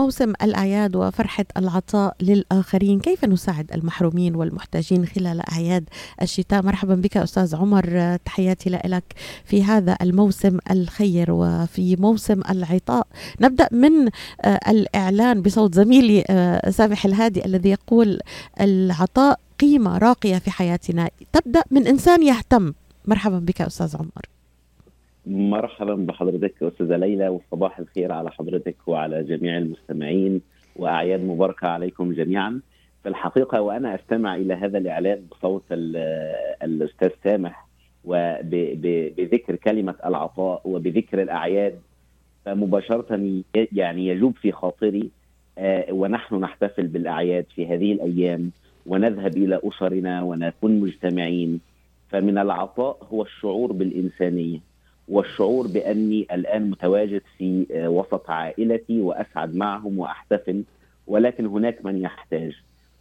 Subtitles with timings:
[0.00, 3.00] موسم الأعياد وفرحة العطاء للآخرين.
[3.00, 5.88] كيف نساعد المحرومين والمحتاجين خلال أعياد
[6.22, 8.16] الشتاء؟ مرحبا بك أستاذ عمر.
[8.24, 9.04] تحياتي لك
[9.44, 13.06] في هذا الموسم الخير وفي موسم العطاء.
[13.40, 14.06] نبدأ من
[14.40, 18.20] آه، الإعلان بصوت زميلي آه، سامح الهادي الذي يقول
[18.60, 21.10] العطاء قيمة راقية في حياتنا.
[21.32, 22.72] تبدأ من إنسان يهتم.
[23.04, 24.29] مرحبا بك أستاذ عمر.
[25.26, 30.40] مرحبا بحضرتك أستاذة ليلى وصباح الخير على حضرتك وعلى جميع المستمعين
[30.76, 32.60] وأعياد مباركة عليكم جميعا.
[33.02, 35.62] في الحقيقة وأنا أستمع إلى هذا الإعلان بصوت
[36.62, 37.66] الأستاذ سامح
[38.04, 41.78] وبذكر كلمة العطاء وبذكر الأعياد.
[42.44, 45.10] فمباشرة يعني يجوب في خاطري
[45.58, 48.50] آه، ونحن نحتفل بالأعياد في هذه الأيام
[48.86, 51.60] ونذهب إلى أسرنا ونكون مجتمعين.
[52.08, 54.69] فمن العطاء هو الشعور بالإنسانية.
[55.10, 60.62] والشعور بأني الآن متواجد في آه، وسط عائلتي وأسعد معهم وأحتفل
[61.06, 62.52] ولكن هناك من يحتاج.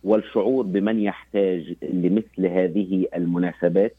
[0.03, 3.95] والشعور بمن يحتاج لمثل هذه المناسبات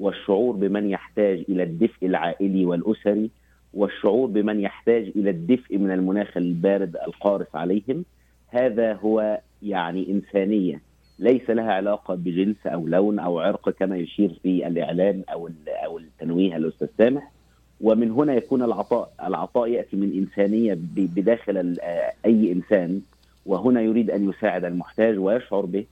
[0.00, 3.30] والشعور بمن يحتاج إلى الدفء العائلي والأسري
[3.74, 8.04] والشعور بمن يحتاج إلى الدفء من المناخ البارد القارس عليهم.
[8.48, 10.80] هذا هو يعني إنسانية
[11.18, 16.56] ليس لها علاقة بجنس أو لون أو عرق كما يشير في الاعلان أو أو التنويه
[16.56, 17.30] الأستاذ سامح.
[17.82, 21.76] ومن هنا يكون العطاء العطاء يأتي من إنسانية بداخل
[22.24, 23.00] أي إنسان
[23.46, 25.84] وهنا يريد أن يساعد المحتاج ويشعر به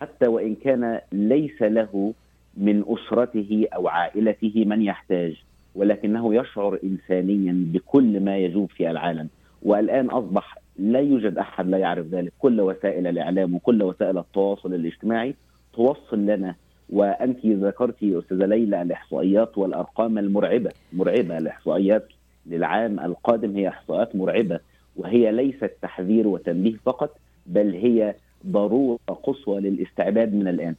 [0.00, 2.14] حتى وإن كان ليس له
[2.56, 5.42] من أسرته أو عائلته من يحتاج
[5.74, 9.28] ولكنه يشعر انسانيا بكل ما يجوب في العالم.
[9.62, 12.32] والآن أصبح لا يوجد أحد لا يعرف ذلك.
[12.38, 15.34] كل وسائل الإعلام وكل وسائل التواصل الاجتماعي
[15.74, 16.54] توصل لنا
[16.92, 22.08] وأنت ذكرتي أستاذة ليلى الإحصائيات والأرقام المرعبة مرعبة الإحصائيات
[22.46, 24.60] للعام القادم هي إحصائيات مرعبة
[24.96, 28.14] وهي ليست تحذير وتنبيه فقط بل هي
[28.46, 30.74] ضرورة قصوى للاستعداد من الآن.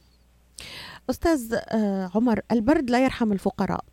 [1.10, 3.84] أستاذ آه، عمر البرد لا يرحم الفقراء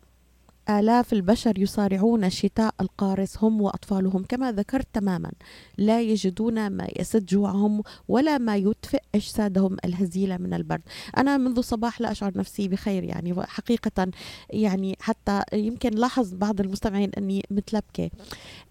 [0.68, 5.30] آلاف البشر يصارعون الشتاء القارس هم وأطفالهم كما ذكرت تماما.
[5.78, 10.82] لا يجدون ما يسد جوعهم ولا ما يدفئ أجسادهم الهزيلة من البرد.
[11.16, 14.10] أنا منذ صباح لا أشعر نفسي بخير يعني حقيقة
[14.50, 18.10] يعني حتى يمكن لاحظ بعض المستمعين أني متلبكة.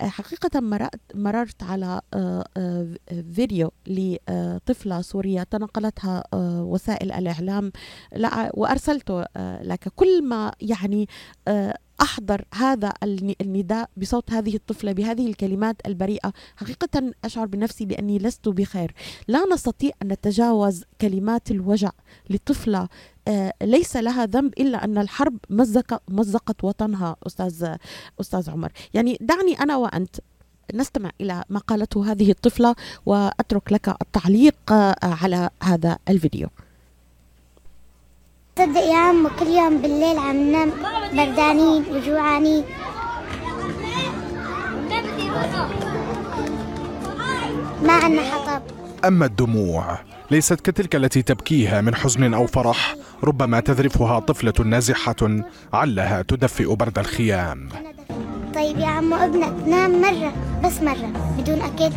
[0.02, 2.88] حقيقة مررت, مررت على آه، آه،
[3.34, 7.72] فيديو لطفلة سورية تنقلتها آه، وسائل الإعلام.
[8.54, 9.24] وأرسلته
[9.62, 9.88] لك.
[9.96, 11.08] كل ما يعني
[12.02, 12.94] أحضر هذا
[13.42, 16.34] النداء بصوت هذه الطفلة بهذه الكلمات البريئة.
[16.56, 18.94] حقيقة أشعر بنفسي بأني لست بخير.
[19.28, 21.92] لا نستطيع أن نتجاوز كلمات الوجع
[22.30, 22.88] لطفلة.
[23.28, 27.76] آه، ليس لها ذنب إلا أن الحرب مزق مزقت وطنها أستاذ
[28.22, 28.72] أستاذ عمر.
[28.94, 30.16] يعني دعني أنا وأنت
[30.74, 36.48] نستمع إلى ما قالته هذه الطفلة وأترك لك التعليق آه، على هذا الفيديو.
[38.60, 40.72] تصدق يا عم كل يوم بالليل عم ننام
[41.14, 42.64] بردانين وجوعانين.
[47.84, 48.62] ما عنا حطب.
[49.06, 50.00] أما الدموع
[50.32, 55.16] ليست كتلك التي تبكيها من حزن أو فرح ربما تذرفها طفلة نازحة
[55.74, 57.70] علها تدفئ برد الخيام.
[58.56, 60.34] طيب يا عمو ابنك نام مرة
[60.64, 61.92] بس مرة بدون أكل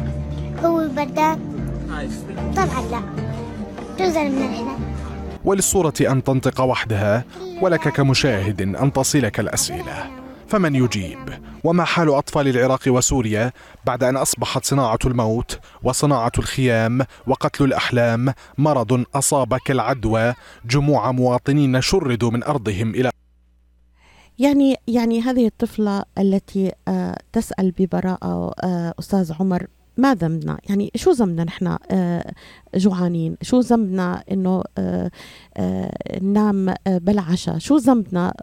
[0.65, 1.39] هو بردان.
[2.56, 3.03] طبعا لا.
[3.99, 4.92] جزء من الحنان
[5.45, 7.25] وللصورة أن تنطق وحدها
[7.63, 10.23] ولك كمشاهد أن تصلك الأسئلة.
[10.49, 11.19] فمن يجيب؟
[11.65, 13.53] وما حال أطفال العراق وسوريا
[13.87, 20.35] بعد أن أصبحت صناعة الموت وصناعة الخيام وقتل الأحلام؟ مرض أصاب كالعدوى
[20.67, 23.11] جموع مواطنين شردوا من أرضهم إلى
[24.39, 29.67] يعني يعني هذه الطفلة التي آه، تسأل ببراءة آه، أستاذ عمر
[29.97, 32.33] ما ذنبنا؟ يعني شو ذنبنا نحن آه،
[32.75, 35.11] جوعانين؟ شو ذنبنا إنه آه،
[35.57, 38.35] آه، ننام بلا عشاء شو ذنبنا؟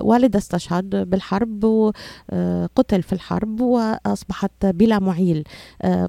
[0.00, 5.44] والدها استشهد بالحرب وقتل في الحرب وأصبحت بلا معيل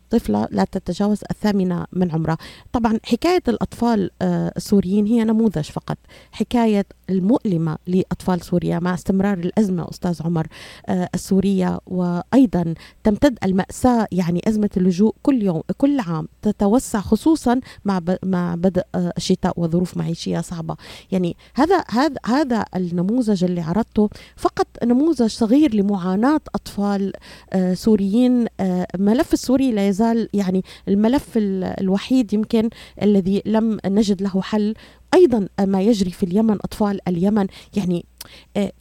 [0.10, 2.38] طفلة لا تتجاوز الثامنة من عمرها.
[2.74, 5.98] طبعا حكاية الأطفال السوريين هي نموذج فقط.
[6.32, 10.48] حكاية المؤلمة لأطفال سوريا مع استمرار الأزمة أستاذ عمر
[10.90, 18.56] السورية وأيضا تمتد المأساة يعني أزمة اللجوء كل يوم كل عام تتوسع خصوصا مع مع
[18.56, 20.76] بدء آه، الشتاء وظروف معيشية صعبة.
[21.12, 27.14] يعني هذا هذا هذا النموذج اللي عرضته فقط نموذج صغير لمعاناة أطفال
[27.54, 32.70] آه، سوريين آه، الملف السوري لا يزال يعني الملف الوحيد يمكن
[33.02, 34.74] الذي لم نجد له حل
[35.16, 37.48] أيضا ما يجري في اليمن أطفال اليمن.
[37.78, 38.06] يعني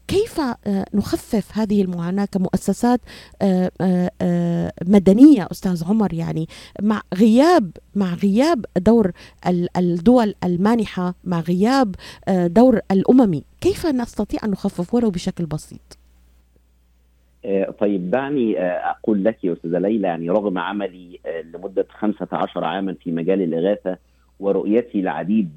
[0.09, 0.41] كيف
[0.95, 3.01] نخفف هذه المعاناة كمؤسسات
[4.87, 6.49] مدنية أستاذ عمر؟ يعني
[6.83, 9.13] مع غياب مع غياب دور
[9.77, 11.95] الدول المانحة مع غياب
[12.29, 15.99] دور الأممي كيف نستطيع أن نخفف ولو بشكل بسيط؟
[17.81, 21.21] طيب دعني أقول لك يا أستاذة ليلى يعني رغم عملي
[21.55, 23.99] لمدة 15 عاما في مجال الإغاثة
[24.41, 25.51] ورؤيتي العديد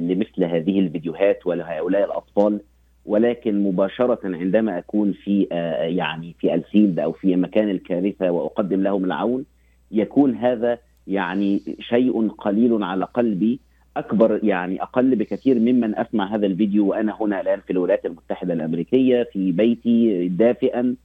[0.00, 2.60] لمثل هذه الفيديوهات ولهؤلاء الأطفال
[3.06, 5.46] ولكن مباشرة عندما أكون في
[5.80, 9.44] يعني في الفيلد أو في مكان الكارثة وأقدم لهم العون
[9.90, 13.60] يكون هذا يعني شيء قليل على قلبي
[13.96, 19.22] أكبر يعني أقل بكثير ممن أسمع هذا الفيديو وأنا هنا الآن في الولايات المتحدة الأمريكية
[19.32, 20.96] في بيتي دافئا.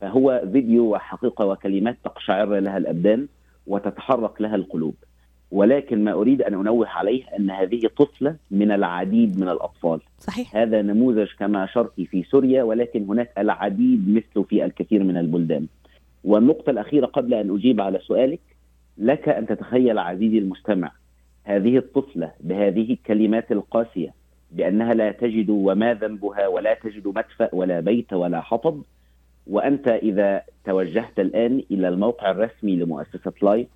[0.00, 3.26] فهو فيديو وحقيقة وكلمات تقشعر لها الأبدان
[3.66, 4.94] وتتحرك لها القلوب.
[5.50, 10.00] ولكن ما أريد أن أنوه عليه أن هذه طفلة من العديد من الأطفال.
[10.18, 10.56] صحيح.
[10.56, 15.66] هذا نموذج كما اشرت في سوريا ولكن هناك العديد مثله في الكثير من البلدان.
[16.24, 18.40] والنقطة الأخيرة قبل أن أجيب على سؤالك
[18.98, 20.92] لك أن تتخيل عزيزي المستمع
[21.44, 24.14] هذه الطفلة بهذه الكلمات القاسية
[24.52, 28.82] بأنها لا تجد وما ذنبها ولا تجد مدفأ ولا بيت ولا حطب
[29.46, 33.68] وأنت إذا توجهت الآن إلى الموقع الرسمي لمؤسسة لايف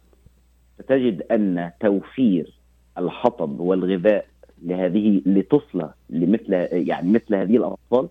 [0.83, 2.53] ستجد أن توفير
[2.99, 4.27] الحطب والغذاء
[4.63, 8.09] لهذه لطفلة لمثل يعني مثل هذه الأطفال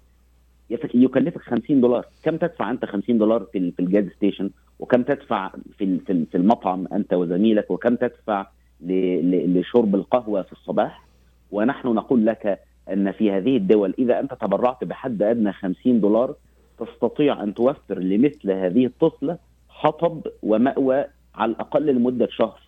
[0.93, 4.49] يكلفك 50 دولار، كم تدفع أنت 50 دولار في ال gas station
[4.79, 5.99] وكم تدفع في
[6.31, 8.47] في المطعم أنت وزميلك؟ وكم تدفع
[8.81, 11.05] لشرب القهوة في الصباح؟
[11.51, 12.59] ونحن نقول لك
[12.93, 16.35] أن في هذه الدول إذا أنت تبرعت بحد أدنى 50 دولار
[16.79, 19.37] تستطيع أن توفر لمثل هذه الطفلة
[19.69, 21.05] حطب ومأوى
[21.35, 22.59] على الأقل لمدة شهر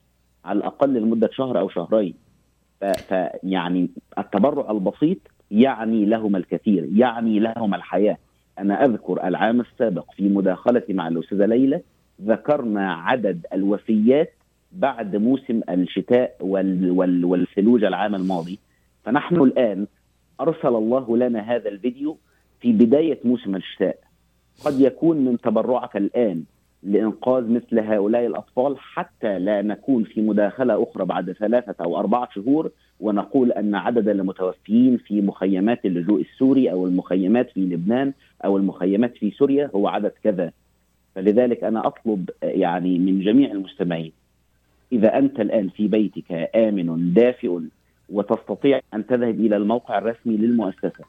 [0.45, 2.13] على الأقل لمدة شهر أو شهرين.
[3.07, 5.17] فيعني التبرع البسيط
[5.51, 8.17] يعني لهم الكثير يعني لهم الحياة.
[8.59, 11.81] أنا أذكر العام السابق في مداخلتي مع الأستاذة ليلى
[12.21, 14.33] ذكرنا عدد الوفيات
[14.71, 18.59] بعد موسم الشتاء وال وال والثلوج العام الماضي.
[19.03, 19.87] فنحن الآن
[20.41, 22.17] أرسل الله لنا هذا الفيديو
[22.59, 23.97] في بداية موسم الشتاء.
[24.65, 26.43] قد يكون من تبرعك الآن.
[26.83, 32.71] لإنقاذ مثل هؤلاء الأطفال حتى لا نكون في مداخلة أخرى بعد ثلاثة أو أربعة شهور
[32.99, 38.13] ونقول أن عدد المتوفيين في مخيمات اللجوء السوري أو المخيمات في لبنان
[38.45, 40.51] أو المخيمات في سوريا هو عدد كذا.
[41.15, 44.11] فلذلك أنا أطلب يعني من جميع المستمعين
[44.91, 47.59] إذا أنت الآن في بيتك آمن دافئ
[48.09, 51.05] وتستطيع أن تذهب إلى الموقع الرسمي للمؤسسة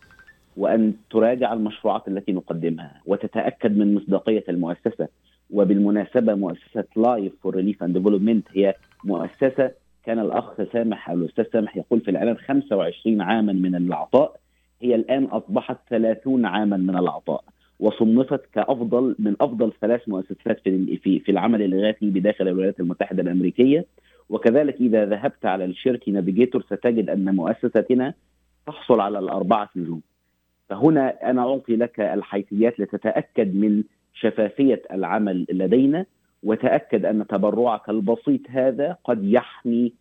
[0.56, 5.08] وأن تراجع المشروعات التي نقدمها وتتأكد من مصداقية المؤسسة
[5.52, 9.70] وبالمناسبة مؤسسة Life for Relief and Development هي مؤسسة
[10.04, 14.37] كان الأخ سامح أو الأستاذ سامح يقول في الإعلان 25 عاما من العطاء
[14.82, 17.44] هي الآن أصبحت 30 عاما من العطاء
[17.81, 23.87] وصنفت كأفضل من أفضل ثلاث مؤسسات في في في العمل الاغاثي بداخل الولايات المتحدة الأمريكية.
[24.28, 28.14] وكذلك إذا ذهبت على الشركة نافيجيتور ستجد أن مؤسستنا
[28.66, 30.00] تحصل على الأربعة نجوم
[30.69, 33.82] فهنا أنا أعطي لك الحيثيات لتتأكد من
[34.14, 36.06] شفافية العمل لدينا
[36.43, 39.93] وتأكد أن تبرعك البسيط هذا قد يحمي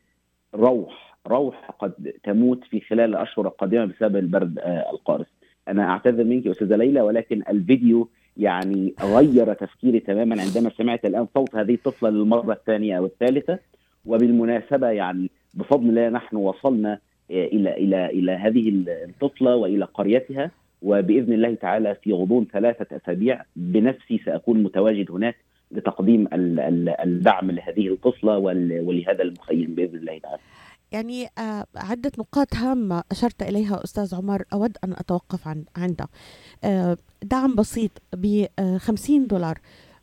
[0.56, 4.60] روح روح قد تموت في خلال الاشهر القادمه بسبب البرد
[4.94, 5.28] القارس.
[5.68, 11.28] أنا أعتذر منك يا أستاذة ليلى ولكن الفيديو يعني غير تفكيري تماما عندما سمعت الآن
[11.34, 13.60] صوت هذه الطفلة للمرة الثانية أو الثالثة
[14.06, 17.00] وبالمناسبة يعني بفضل الله نحن وصلنا
[17.32, 24.22] إلى إلى إلى هذه الطفلة وإلى قريتها وبإذن الله تعالى في غضون ثلاثة أسابيع بنفسي
[24.26, 25.36] سأكون متواجد هناك
[25.72, 26.28] لتقديم
[27.04, 30.40] الدعم لهذه الطفله ولهذا المخيم بإذن الله تعالى.
[30.92, 31.28] يعني
[31.76, 36.08] عدة نقاط هامة أشرت إليها أستاذ عمر أود أن أتوقف عن عندها
[37.24, 38.46] دعم بسيط ب
[38.78, 39.58] 50 دولار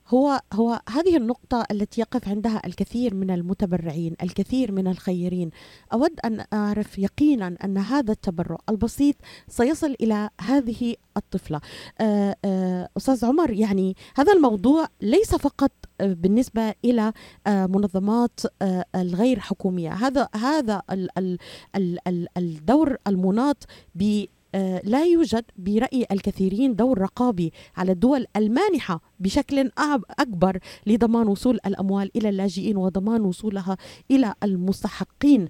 [0.08, 5.50] هو هو هذه النقطة التي يقف عندها الكثير من المتبرعين، الكثير من الخيرين،
[5.92, 9.16] أود أن أعرف يقينا أن هذا التبرع البسيط
[9.48, 11.60] سيصل إلى هذه الطفلة.
[12.96, 17.12] أستاذ عمر يعني هذا الموضوع ليس فقط بالنسبة إلى
[17.48, 18.40] منظمات
[18.94, 20.82] الغير حكومية، هذا هذا
[22.36, 24.24] الدور المناط ب
[24.84, 29.70] لا يوجد برأي الكثيرين دور رقابي على الدول المانحة بشكل
[30.18, 33.76] أكبر لضمان وصول الأموال إلى اللاجئين وضمان وصولها
[34.10, 35.48] إلى المستحقين.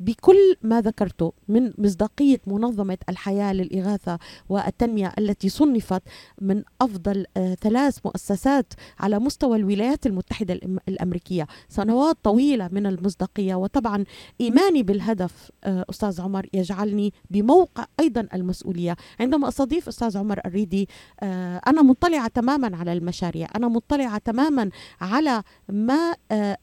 [0.00, 6.02] بكل ما ذكرته من مصداقية منظمة الحياة للإغاثة والتنمية التي صنفت
[6.40, 10.54] من أفضل آه، ثلاث مؤسسات على مستوى الولايات المتحدة
[10.88, 11.46] الأمريكية.
[11.68, 14.04] سنوات طويلة من المصداقية وطبعا
[14.40, 18.96] إيماني بالهدف آه، أستاذ عمر يجعلني بموقع أيضا المسؤولية.
[19.20, 20.88] عندما أستضيف أستاذ عمر الريدي
[21.20, 23.48] آه، أنا مطلعة تماما على المشاريع.
[23.56, 26.14] أنا مطلعة تماما على ما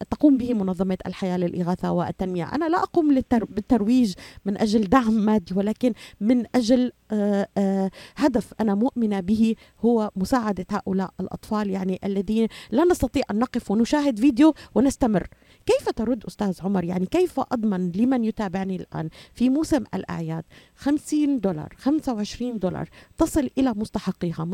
[0.10, 2.56] تقوم به منظمة الحياة للإغاثة والتنمية.
[2.56, 4.14] أنا لا أقوم بالترويج
[4.46, 10.66] من أجل دعم مادي ولكن من أجل آه، آه، هدف أنا مؤمنة به هو مساعدة
[10.72, 15.28] هؤلاء الأطفال يعني الذين لا نستطيع أن نقف ونشاهد فيديو ونستمر.
[15.66, 20.44] كيف ترد أستاذ عمر؟ يعني كيف أضمن لمن يتابعني الآن؟ في موسم الأعياد
[20.76, 24.48] 50 دولار 25 دولار تصل إلى مستحقيها.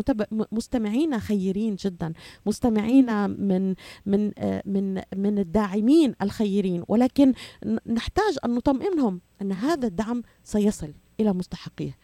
[0.51, 2.13] مستمعين خيرين جدا.
[2.46, 3.75] مستمعين من
[4.06, 4.32] من
[4.66, 6.84] من من الداعمين الخيرين.
[6.88, 7.34] ولكن
[7.88, 11.98] نحتاج أن نطمئنهم أن هذا الدعم سيصل إلى مستحقيه.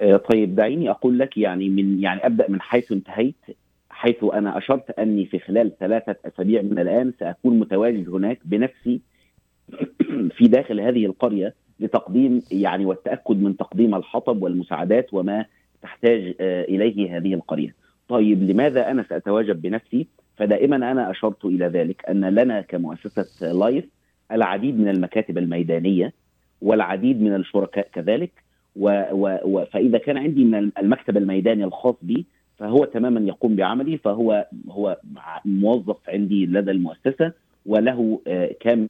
[0.00, 3.36] آه، طيب دعيني أقول لك يعني من يعني أبدأ من حيث انتهيت.
[3.98, 9.00] حيث أنا أشرت أني في خلال ثلاثة أسابيع من الآن سأكون متواجد هناك بنفسي
[10.36, 15.44] في داخل هذه القرية لتقديم يعني والتأكد من تقديم الحطب والمساعدات وما
[15.82, 17.74] تحتاج آه، إليه هذه القرية.
[18.08, 23.84] طيب لماذا أنا سأتواجد بنفسي؟ فدائما أنا أشرت إلى ذلك أن لنا كمؤسسة لايف
[24.32, 26.12] العديد من المكاتب الميدانية
[26.60, 28.32] والعديد من الشركاء كذلك
[28.76, 32.26] و و و فإذا كان عندي من المكتب الميداني الخاص بي
[32.58, 34.96] فهو تماما يقوم بعملي فهو هو
[35.44, 37.32] موظف عندي لدى المؤسسة
[37.66, 38.88] وله آه، كامل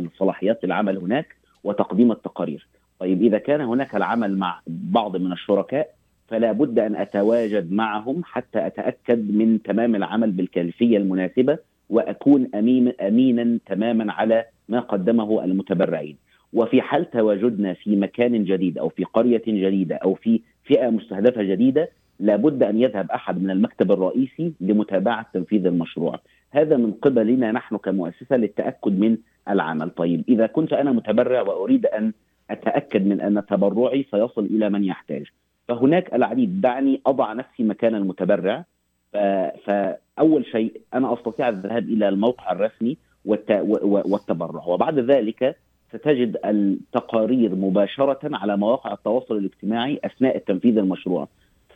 [0.00, 2.66] الصلاحيات للعمل هناك وتقديم التقارير.
[3.00, 5.88] طيب إذا كان هناك العمل مع بعض من الشركاء
[6.28, 11.58] فلا بد أن أتواجد معهم حتى أتأكد من تمام العمل بالكيفية المناسبة
[11.90, 16.16] وأكون امين امينا تماما على ما قدمه المتبرعين.
[16.52, 21.88] وفي حال تواجدنا في مكان جديد أو في قرية جديدة أو في فئة مستهدفة جديدة
[22.20, 26.20] لابد أن يذهب أحد من المكتب الرئيسي لمتابعة تنفيذ المشروع.
[26.50, 29.16] هذا من قبلنا نحن كمؤسسة للتأكد من
[29.48, 29.90] العمل.
[29.90, 32.12] طيب إذا كنت أنا متبرع وأريد أن
[32.50, 35.26] أتأكد من أن تبرعي سيصل إلى من يحتاج.
[35.68, 36.60] فهناك العديد.
[36.60, 38.64] دعني أضع نفسي مكان المتبرع.
[39.64, 42.96] فأول شيء أنا أستطيع الذهاب إلى الموقع الرسمي
[43.84, 44.64] والتبرع.
[44.66, 45.56] وبعد ذلك
[45.92, 51.28] ستجد التقارير مباشرة على مواقع التواصل الاجتماعي أثناء تنفيذ المشروع.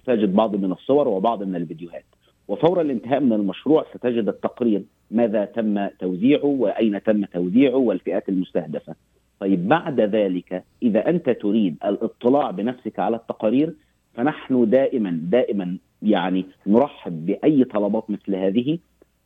[0.02, 2.04] ستجد بعض من الصور وبعض من الفيديوهات.
[2.48, 8.94] وفور الانتهاء من المشروع ستجد التقرير ماذا تم توزيعه وأين تم توزيعه والفئات المستهدفة.
[9.40, 13.74] طيب بعد ذلك إذا أنت تريد الاطلاع بنفسك على التقارير
[14.14, 18.78] فنحن دائما دائما يعني نرحب بأي طلبات مثل هذه.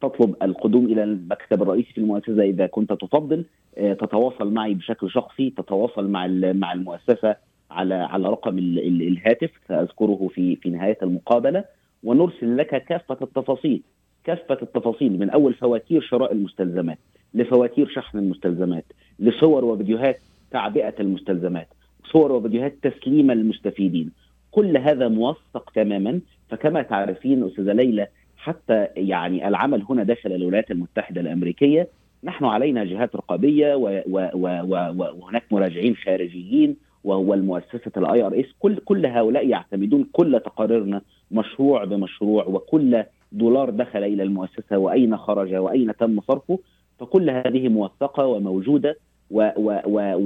[0.03, 3.45] تطلب القدوم إلى المكتب الرئيسي في المؤسسة إذا كنت تفضل.
[3.79, 7.37] آه، تتواصل معي بشكل شخصي تتواصل مع مع المؤسسة.
[7.75, 9.51] على على رقم الهاتف.
[9.69, 11.65] سأذكره في في نهاية المقابلة.
[12.05, 13.83] ونرسل لك كافة التفاصيل.
[14.25, 16.99] كافة التفاصيل من أول فواتير شراء المستلزمات
[17.35, 18.85] لفواتير شحن المستلزمات
[19.19, 21.69] لصور وفيديوهات تعبئة المستلزمات
[22.13, 24.11] صور وفيديوهات تسليم المستفيدين.
[24.51, 26.21] كل هذا موثق تماما.
[26.49, 31.89] فكما تعرفين أستاذة ليلى حتى يعني العمل هنا داخل الولايات المتحدة الأمريكية
[32.25, 40.09] نحن علينا جهات رقابية وهناك مراجعين خارجيين وهو المؤسسة ال IRS كل كل هؤلاء يعتمدون
[40.13, 46.59] كل تقاريرنا مشروع بمشروع وكل دولار دخل إلى المؤسسة وأين خرج وأين تم صرفه.
[46.99, 48.97] فكل هذه موثقة وموجودة
[49.31, 50.19] و و و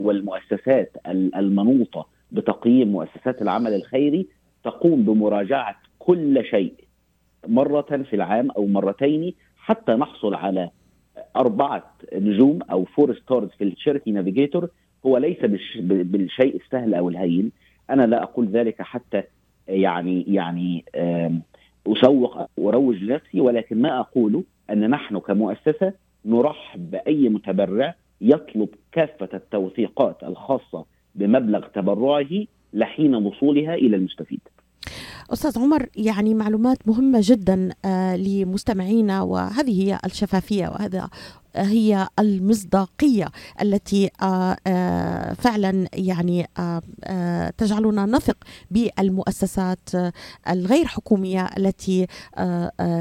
[0.00, 0.96] والمؤسسات
[1.36, 4.26] المنوطة بتقييم مؤسسات العمل الخيري
[4.64, 6.74] تقوم بمراجعة كل شيء
[7.46, 10.70] مرة في العام أو مرتين حتى نحصل على
[11.36, 14.68] أربعة نجوم أو four stars في ال Charity Navigator
[15.06, 15.38] هو ليس
[15.80, 17.52] بالشيء السهل أو الهين.
[17.90, 19.22] أنا لا أقول ذلك حتى
[19.68, 20.84] يعني يعني
[21.86, 25.92] أسوق وأروج لنفسي ولكن ما أقوله أن نحن كمؤسسة
[26.24, 30.84] نرحب بأي متبرع يطلب كافة التوثيقات الخاصة
[31.14, 34.40] بمبلغ تبرعه لحين وصولها إلى المستفيد.
[35.34, 41.08] أستاذ عمر يعني معلومات مهمة جدا آه، لمستمعينا وهذه هي الشفافية وهذا
[41.56, 43.28] هي المصداقية
[43.62, 46.46] التي آه، آه، فعلا يعني
[47.58, 48.36] تجعلنا نثق
[48.70, 49.88] بالمؤسسات
[50.48, 52.06] الغير حكومية التي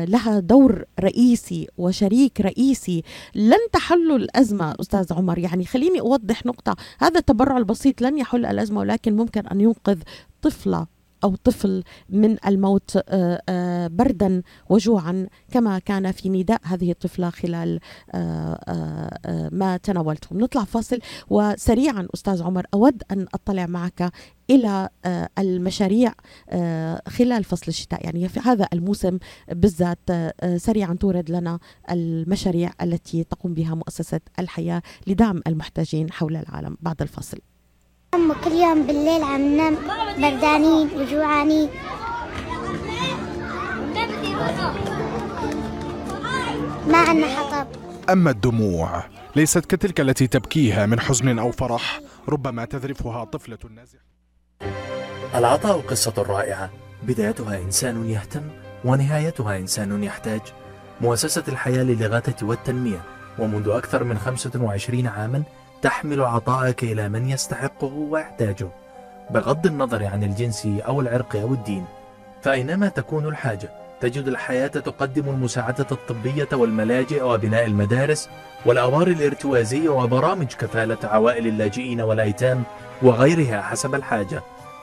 [0.07, 3.03] لها دور رئيسي وشريك رئيسي.
[3.35, 5.39] لن تحل الأزمة أستاذ عمر.
[5.39, 6.75] يعني خليني أوضح نقطة.
[6.99, 9.97] هذا التبرع البسيط لن يحل الأزمة ولكن ممكن أن ينقذ
[10.41, 10.92] طفلة.
[11.23, 12.97] أو طفل من الموت
[13.91, 17.79] بردا وجوعا كما كان في نداء هذه الطفلة خلال
[19.51, 20.99] ما تناولته نطلع فاصل
[21.29, 24.11] وسريعا أستاذ عمر أود أن أطلع معك
[24.49, 26.13] إلى آه، المشاريع
[26.49, 28.05] آه، خلال فصل الشتاء.
[28.05, 29.19] يعني في هذا الموسم
[29.51, 31.59] بالذات آه، سريعا تورد لنا
[31.91, 37.52] المشاريع التي تقوم بها مؤسسة الحياة لدعم المحتاجين حول العالم بعد الفصل
[38.13, 39.77] أم كل يوم بالليل عم ننام
[40.17, 41.70] بردانين وجوعانين.
[46.88, 47.67] ما عندنا حطب.
[48.10, 49.03] أما الدموع
[49.36, 54.03] ليست كتلك التي تبكيها من حزن أو فرح ربما تذرفها طفلة نازحة.
[55.36, 56.70] العطاء قصة رائعة.
[57.03, 58.43] بدايتها إنسان يهتم
[58.86, 60.41] ونهايتها إنسان يحتاج.
[61.01, 63.01] مؤسسة الحياة للإغاثة والتنمية.
[63.39, 65.43] ومنذ أكثر من 25 عاما
[65.83, 68.67] تحمل عطاءك إلى من يستحقه ويحتاجه
[69.29, 71.85] بغض النظر عن الجنس أو العرق أو الدين.
[72.41, 73.69] فأينما تكون الحاجة
[74.01, 78.29] تجد الحياة تقدم المساعدة الطبية والملاجئ وبناء المدارس
[78.65, 82.63] والأوار الارتوازية وبرامج كفالة عوائل اللاجئين والأيتام
[83.01, 84.41] وغيرها حسب الحاجة.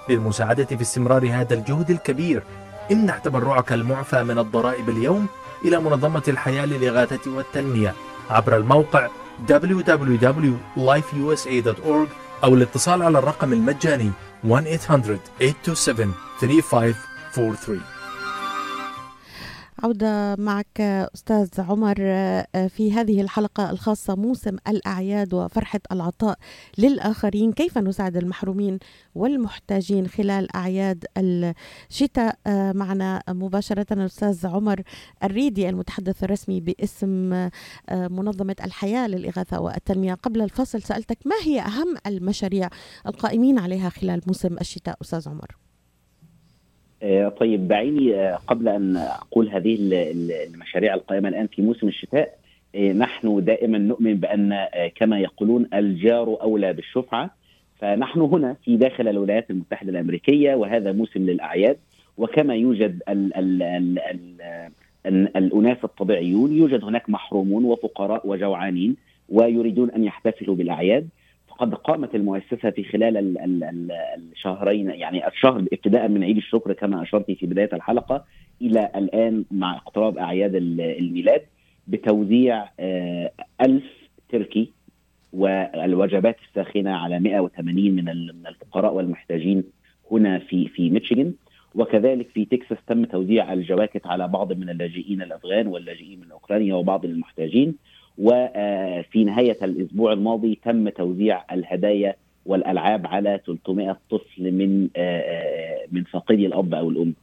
[0.09, 2.43] للمساعدة في استمرار هذا الجهد الكبير
[2.93, 5.27] امنح تبرعك المعفى من الضرائب اليوم
[5.65, 7.95] إلى منظمة الحياة للإغاثة والتنمية.
[8.31, 9.09] عبر الموقع
[9.49, 12.09] www.lifeusa.org
[12.45, 14.11] أو الاتصال على الرقم المجاني
[14.49, 14.57] 1-800-827-3543
[19.83, 26.39] عودة معك أستاذ عمر آه، في هذه الحلقة الخاصة موسم الأعياد وفرحة العطاء
[26.79, 27.53] للآخرين.
[27.53, 28.79] كيف نساعد المحرومين
[29.15, 34.83] والمحتاجين خلال أعياد الشتاء؟ آه، معنا مباشرة الأستاذ عمر
[35.25, 37.51] الريدي المتحدث الرسمي باسم آه،
[37.89, 40.15] منظمة الحياة للإغاثة والتنمية.
[40.15, 42.69] قبل الفصل سألتك ما هي أهم المشاريع
[43.07, 45.70] القائمين عليها خلال موسم الشتاء أستاذ عمر؟
[47.03, 49.77] آه، طيب دعيني آه، قبل أن أقول هذه
[50.55, 52.39] المشاريع القائمة الآن في موسم الشتاء
[52.75, 54.67] آه، نحن دائما نؤمن بأن
[54.97, 57.31] كما يقولون الجار أولى بالشفعة.
[57.79, 61.77] فنحن هنا في داخل الولايات المتحدة الأمريكية وهذا موسم للأعياد.
[62.17, 63.99] وكما يوجد ال ال ال
[65.07, 68.97] ال الأناس الطبيعيون يوجد هناك محرومون وفقراء وجوعانين
[69.29, 71.09] ويريدون أن يحتفلوا بالأعياد.
[71.61, 73.93] قد قامت المؤسسة في خلال ال ال ال
[74.33, 78.25] الشهرين يعني الشهر ابتداء من عيد الشكر كما أشرت في بداية الحلقة
[78.63, 81.43] إلى الآن مع اقتراب أعياد الميلاد
[81.87, 83.85] بتوزيع آه، ألف
[84.29, 84.73] تركي
[85.33, 88.09] والوجبات الساخنة على 180 من
[88.47, 89.65] الفقراء والمحتاجين
[90.13, 91.35] هنا في في ميشيغان
[91.75, 97.05] وكذلك في تكساس تم توزيع الجواكت على بعض من اللاجئين الأفغان واللاجئين من أوكرانيا وبعض
[97.05, 97.75] المحتاجين.
[98.21, 102.15] وفي نهاية الأسبوع الماضي تم توزيع الهدايا
[102.47, 107.15] والألعاب على 300 طفل من آه، آه، من فاقدي الأب أو الأم.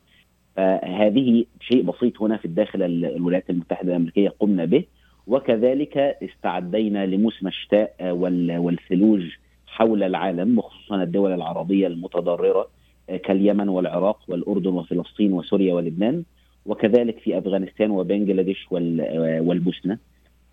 [0.55, 4.83] فهذه شيء بسيط هنا في الداخل الولايات المتحدة الأمريكية قمنا به.
[5.27, 8.13] وكذلك استعدينا لموسم الشتاء آه،
[8.59, 9.21] والثلوج
[9.67, 12.67] حول العالم وخصوصا الدول العربية المتضررة
[13.23, 16.23] كاليمن والعراق والأردن وفلسطين وسوريا ولبنان.
[16.65, 19.97] وكذلك في أفغانستان وبنجلاديش والبوسنة.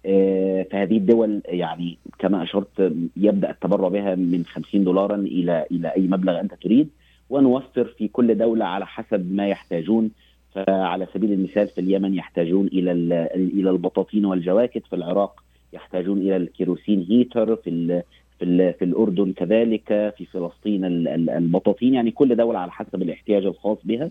[0.07, 6.03] آه، فهذه الدول يعني كما أشرت يبدأ التبرع بها من 50 دولارا إلى إلى أي
[6.03, 6.89] مبلغ أنت تريد
[7.31, 10.11] ونوفر في كل دولة على حسب ما يحتاجون.
[10.55, 12.93] فعلى سبيل المثال في اليمن يحتاجون إلى
[13.35, 18.03] إلى البطاطين والجواكت في العراق يحتاجون إلى الكيروسين هيتر في
[18.39, 20.85] في, في الأردن كذلك في فلسطين
[21.29, 24.11] البطاطين يعني كل دولة على حسب الاحتياج الخاص بها.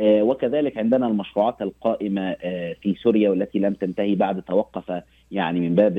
[0.00, 5.98] وكذلك عندنا المشروعات القائمة آه، في سوريا والتي لم تنتهي بعد توقف يعني من باب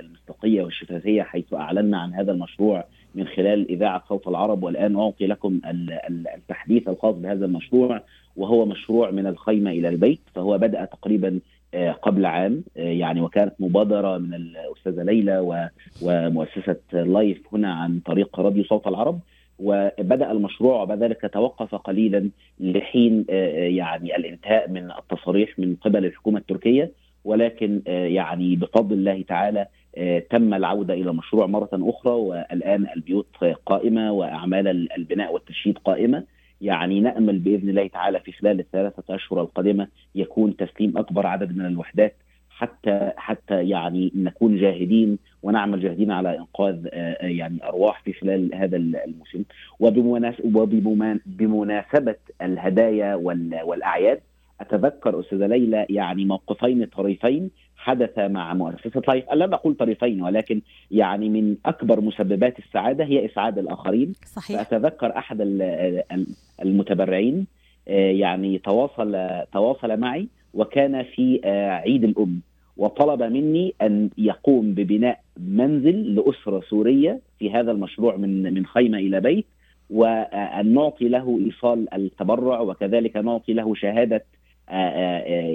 [0.00, 5.60] المصداقية والشفافية حيث أعلنا عن هذا المشروع من خلال إذاعة صوت العرب والآن أعطي لكم
[6.34, 8.02] التحديث الخاص بهذا المشروع
[8.36, 11.40] وهو مشروع من الخيمة إلى البيت فهو بدأ تقريبا
[11.74, 15.62] آه، قبل عام يعني وكانت مبادرة من الأستاذة ليلى
[16.02, 19.20] ومؤسسة لايف هنا عن طريق راديو صوت العرب.
[19.62, 26.06] وبدأ المشروع وبعد ذلك توقف قليلا لحين آه، آه، يعني الانتهاء من التصاريح من قبل
[26.06, 26.90] الحكومة التركية.
[27.24, 29.66] ولكن آه، يعني بفضل الله تعالى
[30.30, 32.12] تم العودة إلى المشروع مرة أخرى.
[32.12, 33.26] والآن البيوت
[33.66, 36.24] قائمة وأعمال البناء والتشييد قائمة.
[36.60, 41.66] يعني نأمل بإذن الله تعالى في خلال الثلاثة أشهر القادمة يكون تسليم أكبر عدد من
[41.66, 42.16] الوحدات
[42.62, 48.54] حتى حتى يعني نكون جاهدين ونعمل جاهدين على إنقاذ آه، آه، يعني أرواح في خلال
[48.54, 49.42] هذا الموسم.
[49.80, 50.60] وبمناسبه
[52.42, 53.14] الهدايا
[53.64, 54.20] والأعياد
[54.60, 61.28] أتذكر أستاذة ليلى يعني موقفين طريفين حدث مع مؤسسة لايف لا أقول طريفين ولكن يعني
[61.28, 64.12] من أكبر مسببات السعادة هي إسعاد الآخرين.
[64.24, 64.62] صحيح.
[64.62, 65.40] فأتذكر أحد
[66.62, 67.46] المتبرعين
[67.86, 71.40] يعني تواصل تواصل معي وكان في
[71.84, 72.40] عيد الأم.
[72.76, 79.20] وطلب مني أن يقوم ببناء منزل لأسرة سورية في هذا المشروع من من خيمة إلى
[79.20, 79.46] بيت
[79.90, 84.24] وأن نعطي له إيصال التبرع وكذلك نعطي له شهادة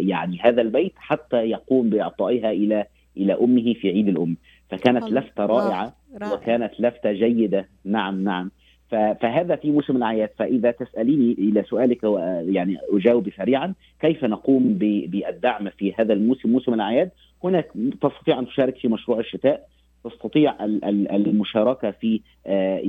[0.07, 2.85] يعني هذا البيت حتى يقوم بإعطائها إلى
[3.17, 4.37] إلى أمه في عيد الأم.
[4.69, 5.93] فكانت لفته رائعة
[6.33, 7.67] وكانت لفتة جيدة.
[7.85, 8.51] نعم نعم.
[8.91, 10.29] فهذا في موسم الأعياد.
[10.37, 12.03] فإذا تسأليني إلى سؤالك
[12.49, 17.09] يعني أجاوب سريعا كيف نقوم بالدعم في هذا الموسم موسم الأعياد؟
[17.43, 17.71] هناك
[18.01, 19.67] تستطيع أن تشارك في مشروع الشتاء
[20.03, 20.65] تستطيع
[21.11, 22.21] المشاركة في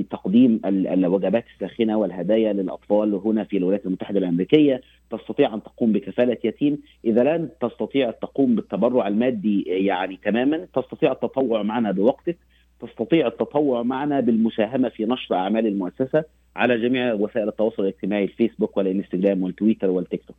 [0.09, 4.81] تقديم الوجبات الساخنة والهدايا للأطفال هنا في الولايات المتحدة الأمريكية،
[5.11, 11.63] تستطيع أن تقوم بكفالة يتيم، إذا لن تستطيع تقوم بالتبرع المادي يعني تماما، تستطيع التطوع
[11.63, 12.37] معنا بوقتك،
[12.79, 16.23] تستطيع التطوع معنا بالمساهمة في نشر أعمال المؤسسة
[16.55, 20.35] على جميع وسائل التواصل الاجتماعي الفيسبوك والانستغرام والتويتر والتيك توك.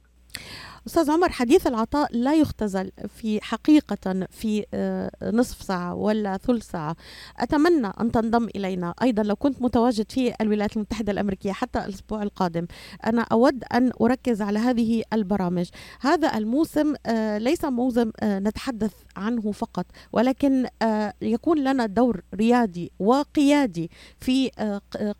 [0.87, 4.65] أستاذ عمر حديث العطاء لا يختزل في حقيقة في
[5.23, 6.97] نصف ساعة ولا ثلث ساعة.
[7.39, 8.95] أتمنى أن تنضم إلينا.
[9.03, 12.67] أيضا لو كنت متواجد في الولايات المتحدة الأمريكية حتى الأسبوع القادم
[13.07, 15.69] أنا أود أن أركز على هذه البرامج.
[16.01, 16.95] هذا الموسم
[17.39, 20.67] ليس موسم نتحدث عنه فقط ولكن
[21.23, 24.51] يكون لنا دور ريادي وقيادي في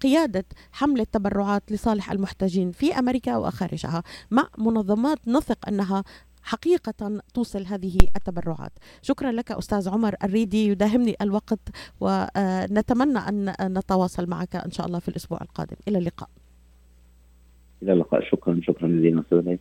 [0.01, 5.19] قيادة حمله تبرعات لصالح المحتاجين في أمريكا وخارجها مع منظمات
[5.51, 6.05] نثق أنها
[6.43, 8.73] حقيقة توصل هذه التبرعات.
[9.03, 11.59] شكرا لك أستاذ عمر الريدي يداهمني الوقت
[12.01, 15.77] ونتمنى أن نتواصل معك إن شاء الله في الأسبوع القادم.
[15.89, 16.29] إلى اللقاء.
[17.83, 18.21] إلى اللقاء.
[18.31, 18.61] شكرا.
[18.63, 18.89] شكرا
[19.21, 19.57] أستاذ